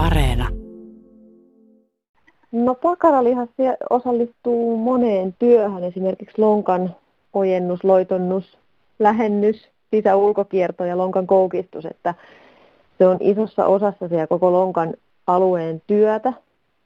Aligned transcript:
Areena. 0.00 0.48
No 2.52 2.74
pakaralihas 2.74 3.48
osallistuu 3.90 4.76
moneen 4.76 5.34
työhön, 5.38 5.84
esimerkiksi 5.84 6.40
lonkan 6.40 6.96
ojennus, 7.32 7.84
loitonnus, 7.84 8.58
lähennys, 8.98 9.68
sisä-ulkokierto 9.90 10.84
ja 10.84 10.98
lonkan 10.98 11.26
koukistus, 11.26 11.86
että 11.86 12.14
se 12.98 13.06
on 13.06 13.16
isossa 13.20 13.66
osassa 13.66 14.08
siellä 14.08 14.26
koko 14.26 14.52
lonkan 14.52 14.94
alueen 15.26 15.82
työtä. 15.86 16.32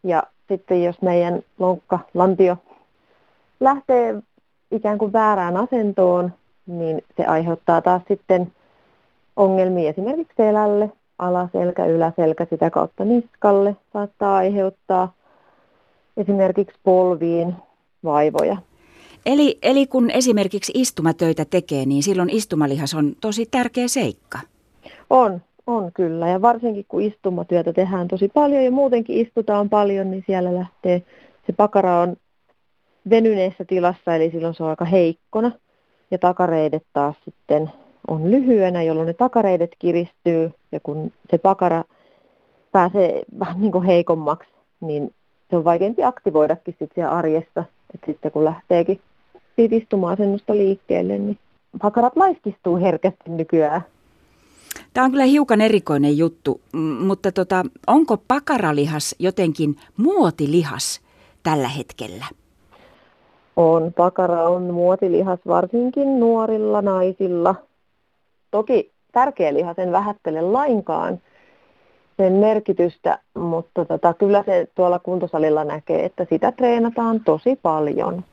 Ja 0.05 0.23
sitten 0.49 0.85
jos 0.85 1.03
meidän 1.03 1.43
lonkka, 1.59 1.99
lantio 2.15 2.57
lähtee 3.61 4.23
ikään 4.71 4.99
kuin 4.99 5.13
väärään 5.13 5.57
asentoon, 5.57 6.33
niin 6.67 7.03
se 7.17 7.25
aiheuttaa 7.25 7.81
taas 7.81 8.03
sitten 8.09 8.53
ongelmia 9.37 9.91
esimerkiksi 9.91 10.35
selälle, 10.37 10.91
alaselkä, 11.19 11.87
yläselkä, 11.87 12.47
sitä 12.51 12.71
kautta 12.71 13.05
niskalle 13.05 13.77
saattaa 13.93 14.37
aiheuttaa 14.37 15.13
esimerkiksi 16.17 16.79
polviin 16.83 17.55
vaivoja. 18.05 18.57
Eli, 19.27 19.59
eli 19.63 19.87
kun 19.87 20.11
esimerkiksi 20.11 20.73
istumatöitä 20.75 21.45
tekee, 21.45 21.87
niin 21.87 22.03
silloin 22.03 22.31
istumalihas 22.31 22.95
on 22.95 23.13
tosi 23.21 23.47
tärkeä 23.51 23.89
seikka. 23.89 24.39
On, 25.11 25.41
on 25.67 25.93
kyllä. 25.93 26.29
Ja 26.29 26.43
varsinkin 26.43 26.85
kun 26.89 27.03
istumatyötä 27.03 27.73
tehdään 27.73 28.09
tosi 28.09 28.29
paljon 28.29 28.65
ja 28.65 28.71
muutenkin 28.71 29.27
istutaan 29.27 29.69
paljon, 29.69 30.11
niin 30.11 30.25
siellä 30.27 30.55
lähtee, 30.55 31.03
se 31.47 31.53
pakara 31.53 32.01
on 32.01 32.17
venyneessä 33.11 33.65
tilassa, 33.65 34.15
eli 34.17 34.31
silloin 34.31 34.55
se 34.55 34.63
on 34.63 34.71
aika 34.71 34.85
heikkona. 34.85 35.53
Ja 36.11 36.19
takareidet 36.19 36.83
taas 36.93 37.17
sitten 37.25 37.71
on 38.09 38.31
lyhyenä, 38.31 38.83
jolloin 38.83 39.07
ne 39.07 39.13
takareidet 39.13 39.71
kiristyy. 39.79 40.53
Ja 40.73 40.81
kun 40.83 41.13
se 41.31 41.39
pakara 41.39 41.85
pääsee 42.73 43.23
vähän 43.39 43.61
niin 43.61 43.73
kuin 43.73 43.85
heikommaksi, 43.85 44.51
niin 44.81 45.15
se 45.51 45.57
on 45.57 45.65
vaikeampi 45.65 46.05
aktivoidakin 46.05 46.75
sitten 46.79 46.95
siellä 46.95 47.13
arjessa. 47.13 47.65
että 47.95 48.07
sitten 48.07 48.33
kun 48.33 48.45
lähteekin 48.45 49.01
siitä 49.57 49.77
istuma-asennosta 49.77 50.57
liikkeelle, 50.57 51.19
niin 51.19 51.39
pakarat 51.83 52.17
laiskistuu 52.17 52.77
herkästi 52.77 53.31
nykyään. 53.31 53.85
Tämä 54.95 55.05
on 55.05 55.11
kyllä 55.11 55.25
hiukan 55.25 55.61
erikoinen 55.61 56.19
juttu, 56.19 56.61
mutta 57.01 57.33
tota, 57.33 57.65
onko 57.87 58.17
pakaralihas 58.29 59.15
jotenkin 59.19 59.77
muotilihas 59.97 61.01
tällä 61.43 61.69
hetkellä? 61.69 62.25
On. 63.57 63.93
Pakara 63.93 64.49
on 64.49 64.63
muotilihas 64.63 65.39
varsinkin 65.47 66.21
nuorilla 66.21 66.83
naisilla. 66.83 67.55
Toki 68.55 68.93
tärkeä 69.13 69.55
lihas 69.55 69.79
en 69.79 69.93
vähättele 69.93 70.41
lainkaan 70.43 71.21
sen 72.17 72.33
merkitystä, 72.33 73.19
mutta 73.35 73.85
tota, 73.85 74.15
kyllä 74.15 74.43
se 74.47 74.69
tuolla 74.75 74.99
kuntosalilla 74.99 75.65
näkee, 75.65 76.05
että 76.05 76.27
sitä 76.31 76.53
treenataan 76.53 77.21
tosi 77.21 77.57
paljon. 77.63 78.25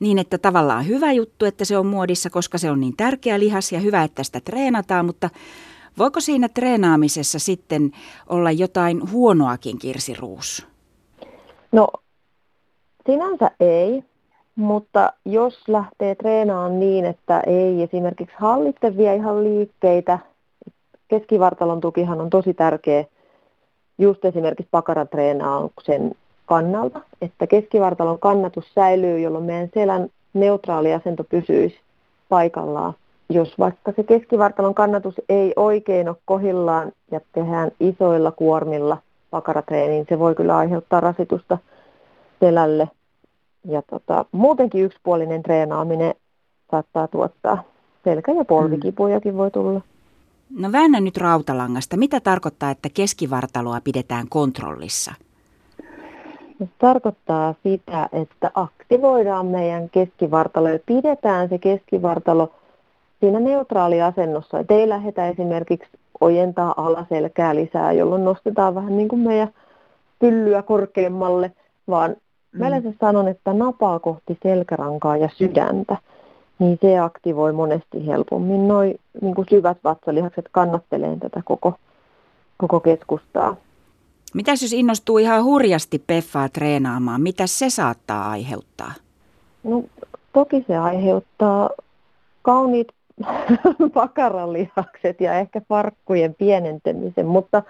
Niin, 0.00 0.18
että 0.18 0.38
tavallaan 0.38 0.88
hyvä 0.88 1.12
juttu, 1.12 1.44
että 1.44 1.64
se 1.64 1.78
on 1.78 1.86
muodissa, 1.86 2.30
koska 2.30 2.58
se 2.58 2.70
on 2.70 2.80
niin 2.80 2.96
tärkeä 2.96 3.38
lihas 3.38 3.72
ja 3.72 3.80
hyvä, 3.80 4.02
että 4.02 4.22
sitä 4.22 4.40
treenataan, 4.40 5.06
mutta 5.06 5.30
voiko 5.98 6.20
siinä 6.20 6.48
treenaamisessa 6.48 7.38
sitten 7.38 7.90
olla 8.28 8.50
jotain 8.50 9.12
huonoakin, 9.12 9.78
Kirsi 9.78 10.14
Ruus? 10.14 10.66
No, 11.72 11.88
sinänsä 13.06 13.50
ei, 13.60 14.04
mutta 14.58 15.12
jos 15.24 15.68
lähtee 15.68 16.14
treenaamaan 16.14 16.80
niin, 16.80 17.04
että 17.04 17.40
ei 17.40 17.82
esimerkiksi 17.82 18.36
hallitse 18.38 18.96
vie 18.96 19.14
ihan 19.14 19.44
liikkeitä, 19.44 20.18
keskivartalon 21.08 21.80
tukihan 21.80 22.20
on 22.20 22.30
tosi 22.30 22.54
tärkeä 22.54 23.04
just 23.98 24.24
esimerkiksi 24.24 24.68
pakaratreenauksen 24.70 26.14
kannalta, 26.46 27.00
että 27.20 27.46
keskivartalon 27.46 28.18
kannatus 28.18 28.74
säilyy, 28.74 29.20
jolloin 29.20 29.44
meidän 29.44 29.68
selän 29.74 30.08
neutraali 30.34 30.94
asento 30.94 31.24
pysyisi 31.24 31.80
paikallaan. 32.28 32.94
Jos 33.28 33.58
vaikka 33.58 33.92
se 33.96 34.02
keskivartalon 34.02 34.74
kannatus 34.74 35.14
ei 35.28 35.52
oikein 35.56 36.08
ole 36.08 36.16
kohillaan 36.24 36.92
ja 37.10 37.20
tehdään 37.32 37.70
isoilla 37.80 38.32
kuormilla 38.32 38.98
pakaratreeniin, 39.30 40.06
se 40.08 40.18
voi 40.18 40.34
kyllä 40.34 40.56
aiheuttaa 40.56 41.00
rasitusta 41.00 41.58
selälle. 42.40 42.88
Ja 43.68 43.82
tota, 43.82 44.24
muutenkin 44.32 44.84
yksipuolinen 44.84 45.42
treenaaminen 45.42 46.14
saattaa 46.70 47.08
tuottaa 47.08 47.62
selkä- 48.04 48.32
ja 48.32 48.44
polvikipujakin 48.44 49.36
voi 49.36 49.50
tulla. 49.50 49.80
No 50.58 50.72
väännä 50.72 51.00
nyt 51.00 51.16
rautalangasta. 51.16 51.96
Mitä 51.96 52.20
tarkoittaa, 52.20 52.70
että 52.70 52.88
keskivartaloa 52.94 53.80
pidetään 53.84 54.26
kontrollissa? 54.28 55.14
Se 56.58 56.68
tarkoittaa 56.78 57.54
sitä, 57.62 58.08
että 58.12 58.50
aktivoidaan 58.54 59.46
meidän 59.46 59.90
keskivartalo 59.90 60.68
ja 60.68 60.78
pidetään 60.86 61.48
se 61.48 61.58
keskivartalo 61.58 62.52
siinä 63.20 63.40
neutraaliasennossa. 63.40 64.58
Että 64.58 64.74
ei 64.74 64.88
lähdetä 64.88 65.28
esimerkiksi 65.28 65.88
ojentaa 66.20 66.74
alaselkää 66.76 67.54
lisää, 67.54 67.92
jolloin 67.92 68.24
nostetaan 68.24 68.74
vähän 68.74 68.96
niin 68.96 69.08
kuin 69.08 69.20
meidän 69.20 69.48
pyllyä 70.18 70.62
korkeammalle, 70.62 71.52
vaan 71.88 72.16
mm. 72.52 72.58
mä 72.60 72.68
sanon, 73.00 73.28
että 73.28 73.52
napaa 73.52 73.98
kohti 73.98 74.38
selkärankaa 74.42 75.16
ja 75.16 75.28
sydäntä 75.36 75.96
niin 76.58 76.78
se 76.82 76.98
aktivoi 76.98 77.52
monesti 77.52 78.06
helpommin. 78.06 78.68
Noin 78.68 79.00
niin 79.20 79.34
kuin 79.34 79.46
syvät 79.50 79.78
vatsalihakset 79.84 80.48
kannattelee 80.52 81.16
tätä 81.16 81.42
koko, 81.44 81.74
koko 82.56 82.80
keskustaa. 82.80 83.56
Mitäs 84.34 84.62
jos 84.62 84.72
innostuu 84.72 85.18
ihan 85.18 85.44
hurjasti 85.44 86.04
peffaa 86.06 86.48
treenaamaan? 86.48 87.20
Mitä 87.20 87.46
se 87.46 87.70
saattaa 87.70 88.30
aiheuttaa? 88.30 88.92
No 89.64 89.84
toki 90.32 90.64
se 90.66 90.76
aiheuttaa 90.76 91.70
kauniit 92.42 92.88
pakaralihakset 93.94 95.20
ja 95.20 95.34
ehkä 95.34 95.60
farkkujen 95.68 96.34
pienentämisen, 96.34 97.26
mutta 97.26 97.62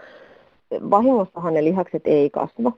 vahingossahan 0.90 1.54
ne 1.54 1.64
lihakset 1.64 2.02
ei 2.04 2.30
kasva. 2.30 2.72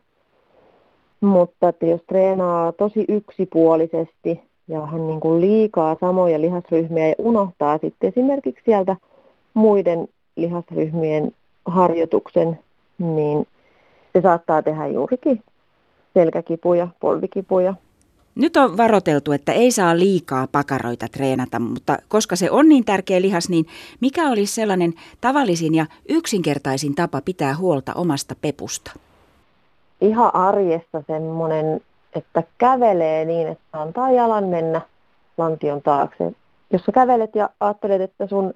Mutta 1.20 1.69
että 1.69 1.86
jos 1.86 2.00
treenaa 2.08 2.72
tosi 2.72 3.04
yksipuolisesti 3.08 4.41
ja 4.69 4.86
hän 4.86 5.06
niin 5.06 5.20
kuin 5.20 5.41
liikaa 5.41 5.97
samoja 6.00 6.41
lihasryhmiä 6.41 7.08
ja 7.08 7.14
unohtaa 7.19 7.78
sitten 7.78 8.08
esimerkiksi 8.08 8.64
sieltä 8.64 8.97
muiden 9.54 10.08
lihasryhmien 10.36 11.32
harjoituksen, 11.64 12.58
niin 12.98 13.47
se 14.12 14.20
saattaa 14.20 14.62
tehdä 14.62 14.86
juurikin 14.86 15.42
selkäkipuja, 16.14 16.88
polvikipuja. 17.00 17.75
Nyt 18.34 18.56
on 18.56 18.76
varoteltu, 18.76 19.32
että 19.32 19.52
ei 19.52 19.70
saa 19.70 19.98
liikaa 19.98 20.48
pakaroita 20.52 21.06
treenata, 21.08 21.58
mutta 21.58 21.98
koska 22.08 22.37
se 22.37 22.50
on 22.50 22.69
niin 22.69 22.84
tärkeä 22.84 23.20
lihas, 23.20 23.48
niin 23.48 23.66
mikä 24.00 24.28
olisi 24.28 24.54
sellainen 24.54 24.94
tavallisin 25.20 25.75
ja 25.75 25.87
yksinkertaisin 26.08 26.94
tapa 26.94 27.20
pitää 27.25 27.56
huolta 27.56 27.94
omasta 27.94 28.34
pepusta? 28.41 28.92
Ihan 30.00 30.34
arjessa 30.34 31.03
semmoinen 31.06 31.81
että 32.15 32.43
kävelee 32.59 33.25
niin, 33.25 33.49
että 33.49 33.65
antaa 33.72 34.11
jalan 34.11 34.44
mennä 34.44 34.81
lantion 35.38 35.83
taakse. 35.83 36.33
Jos 36.72 36.83
sä 36.84 36.93
kävelet 36.93 37.34
ja 37.34 37.50
ajattelet, 37.61 38.00
että 38.00 38.27
sun 38.27 38.55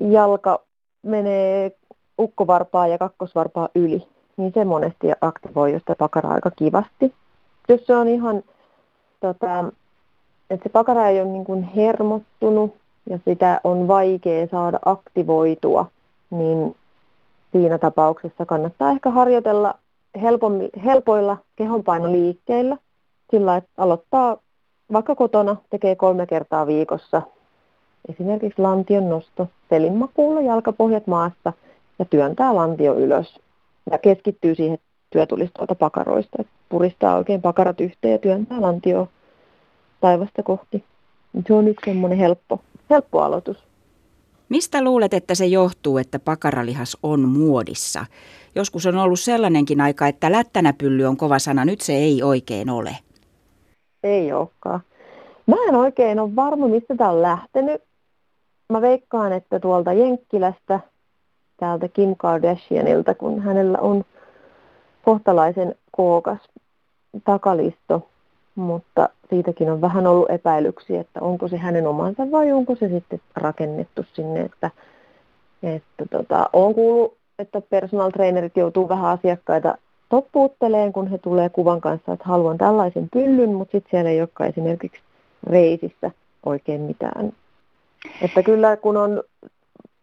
jalka 0.00 0.60
menee 1.02 1.72
ukkovarpaa 2.18 2.86
ja 2.86 2.98
kakkosvarpaa 2.98 3.68
yli, 3.74 4.06
niin 4.36 4.52
se 4.54 4.64
monesti 4.64 5.06
aktivoi 5.20 5.72
sitä 5.78 5.94
pakaraa 5.98 6.32
aika 6.32 6.50
kivasti. 6.50 7.14
Jos 7.68 7.86
se 7.86 7.96
on 7.96 8.08
ihan, 8.08 8.42
tota, 9.20 9.64
että 10.50 10.62
se 10.62 10.68
pakara 10.68 11.08
ei 11.08 11.20
ole 11.20 11.28
niin 11.28 11.44
kuin 11.44 11.62
hermottunut 11.62 12.74
ja 13.10 13.18
sitä 13.24 13.60
on 13.64 13.88
vaikea 13.88 14.46
saada 14.46 14.78
aktivoitua, 14.84 15.86
niin 16.30 16.76
siinä 17.52 17.78
tapauksessa 17.78 18.46
kannattaa 18.46 18.90
ehkä 18.90 19.10
harjoitella 19.10 19.74
helpoilla 20.84 21.36
kehonpainoliikkeillä 21.56 22.76
sillä, 23.30 23.56
että 23.56 23.70
aloittaa 23.76 24.36
vaikka 24.92 25.14
kotona, 25.14 25.56
tekee 25.70 25.96
kolme 25.96 26.26
kertaa 26.26 26.66
viikossa 26.66 27.22
esimerkiksi 28.08 28.62
lantion 28.62 29.08
nosto, 29.08 29.48
selinmakuulla 29.68 30.40
jalkapohjat 30.40 31.06
maassa 31.06 31.52
ja 31.98 32.04
työntää 32.04 32.54
lantio 32.54 32.94
ylös 32.94 33.40
ja 33.90 33.98
keskittyy 33.98 34.54
siihen, 34.54 34.74
että 34.74 34.86
työ 35.10 35.26
tulisi 35.26 35.52
tuolta 35.56 35.74
pakaroista, 35.74 36.36
että 36.40 36.52
puristaa 36.68 37.16
oikein 37.16 37.42
pakarat 37.42 37.80
yhteen 37.80 38.12
ja 38.12 38.18
työntää 38.18 38.60
lantio 38.60 39.08
taivasta 40.00 40.42
kohti. 40.42 40.84
Se 41.46 41.54
on 41.54 41.68
yksi 41.68 41.90
semmoinen 41.90 42.18
helppo, 42.18 42.60
helppo 42.90 43.20
aloitus. 43.20 43.69
Mistä 44.50 44.84
luulet, 44.84 45.14
että 45.14 45.34
se 45.34 45.46
johtuu, 45.46 45.98
että 45.98 46.18
pakaralihas 46.18 46.96
on 47.02 47.20
muodissa? 47.20 48.06
Joskus 48.54 48.86
on 48.86 48.96
ollut 48.96 49.20
sellainenkin 49.20 49.80
aika, 49.80 50.06
että 50.06 50.32
lättänäpylly 50.32 51.04
on 51.04 51.16
kova 51.16 51.38
sana, 51.38 51.64
nyt 51.64 51.80
se 51.80 51.92
ei 51.92 52.22
oikein 52.22 52.70
ole. 52.70 52.96
Ei 54.02 54.32
olekaan. 54.32 54.80
Mä 55.46 55.56
en 55.68 55.76
oikein 55.76 56.20
ole 56.20 56.36
varma, 56.36 56.68
mistä 56.68 56.96
tämä 56.96 57.10
on 57.10 57.22
lähtenyt. 57.22 57.82
Mä 58.72 58.80
veikkaan, 58.80 59.32
että 59.32 59.60
tuolta 59.60 59.92
Jenkkilästä 59.92 60.80
täältä 61.56 61.88
Kim 61.88 62.16
Kardashianilta, 62.16 63.14
kun 63.14 63.40
hänellä 63.42 63.78
on 63.78 64.04
kohtalaisen 65.04 65.74
kookas 65.90 66.38
takalisto, 67.24 68.08
mutta 68.60 69.08
siitäkin 69.30 69.70
on 69.70 69.80
vähän 69.80 70.06
ollut 70.06 70.30
epäilyksiä, 70.30 71.00
että 71.00 71.20
onko 71.20 71.48
se 71.48 71.56
hänen 71.56 71.86
omansa 71.86 72.30
vai 72.30 72.52
onko 72.52 72.74
se 72.74 72.88
sitten 72.88 73.20
rakennettu 73.36 74.04
sinne, 74.12 74.40
että, 74.40 74.70
että 75.62 76.04
tota, 76.10 76.50
on 76.52 76.74
kuullut, 76.74 77.16
että 77.38 77.60
personal 77.60 78.10
trainerit 78.10 78.56
joutuu 78.56 78.88
vähän 78.88 79.10
asiakkaita 79.10 79.78
toppuutteleen, 80.08 80.92
kun 80.92 81.06
he 81.06 81.18
tulee 81.18 81.48
kuvan 81.48 81.80
kanssa, 81.80 82.12
että 82.12 82.24
haluan 82.28 82.58
tällaisen 82.58 83.08
pyllyn, 83.12 83.54
mutta 83.54 83.72
sitten 83.72 83.90
siellä 83.90 84.10
ei 84.10 84.20
olekaan 84.20 84.50
esimerkiksi 84.50 85.00
reisissä 85.46 86.10
oikein 86.46 86.80
mitään. 86.80 87.32
Että 88.22 88.42
kyllä 88.42 88.76
kun 88.76 88.96
on 88.96 89.22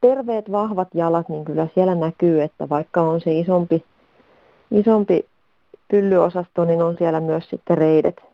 terveet, 0.02 0.52
vahvat 0.52 0.88
jalat, 0.94 1.30
niin 1.30 1.46
kyllä 1.46 1.68
siellä 1.76 1.96
näkyy, 1.96 2.42
että 2.42 2.70
vaikka 2.70 3.02
on 3.02 3.22
se 3.22 3.32
isompi, 3.40 3.84
isompi 4.72 5.26
pyllyosasto, 5.92 6.66
niin 6.66 6.82
on 6.82 6.96
siellä 6.98 7.20
myös 7.20 7.50
sitten 7.50 7.78
reidet 7.78 8.27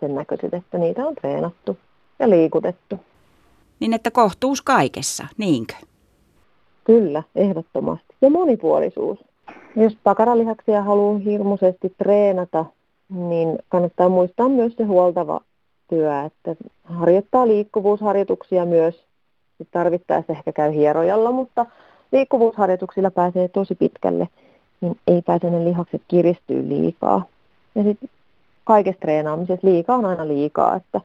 sen 0.00 0.14
näköiset, 0.14 0.54
että 0.54 0.78
niitä 0.78 1.06
on 1.06 1.14
treenattu 1.14 1.76
ja 2.18 2.30
liikutettu. 2.30 3.00
Niin 3.80 3.92
että 3.92 4.10
kohtuus 4.10 4.62
kaikessa, 4.62 5.26
niinkö? 5.38 5.74
Kyllä, 6.84 7.22
ehdottomasti. 7.34 8.14
Ja 8.20 8.30
monipuolisuus. 8.30 9.18
Jos 9.76 9.96
pakaralihaksia 10.04 10.82
haluaa 10.82 11.18
hirmuisesti 11.18 11.94
treenata, 11.98 12.64
niin 13.08 13.58
kannattaa 13.68 14.08
muistaa 14.08 14.48
myös 14.48 14.72
se 14.76 14.84
huoltava 14.84 15.40
työ, 15.88 16.24
että 16.24 16.56
harjoittaa 16.84 17.48
liikkuvuusharjoituksia 17.48 18.66
myös. 18.66 19.04
Tarvittaessa 19.70 20.32
ehkä 20.32 20.52
käy 20.52 20.74
hierojalla, 20.74 21.32
mutta 21.32 21.66
liikkuvuusharjoituksilla 22.12 23.10
pääsee 23.10 23.48
tosi 23.48 23.74
pitkälle, 23.74 24.28
niin 24.80 24.96
ei 25.06 25.22
pääse 25.22 25.50
ne 25.50 25.64
lihakset 25.64 26.02
kiristyä 26.08 26.62
liikaa. 26.68 27.24
Ja 27.74 27.82
sitten 27.82 28.08
kaikessa 28.70 29.00
treenaamisessa 29.00 29.66
liikaa 29.66 29.96
on 29.96 30.04
aina 30.04 30.28
liikaa, 30.28 30.76
että, 30.76 31.00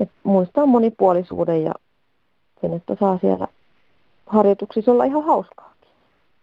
että 0.00 0.14
muistaa 0.22 0.66
monipuolisuuden 0.66 1.64
ja 1.64 1.74
sen, 2.60 2.72
että 2.72 2.96
saa 3.00 3.18
siellä 3.18 3.48
harjoituksissa 4.26 4.92
olla 4.92 5.04
ihan 5.04 5.24
hauskaa. 5.24 5.73